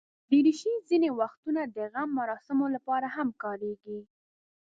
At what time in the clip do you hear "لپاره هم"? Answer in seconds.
2.75-3.29